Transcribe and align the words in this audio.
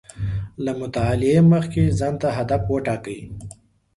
له 0.63 0.71
مطالعې 0.81 1.37
مخکې 1.53 1.83
ځان 1.99 2.13
ته 2.21 2.27
هدف 2.37 2.61
و 2.71 2.75
ټاکئ 2.85 3.19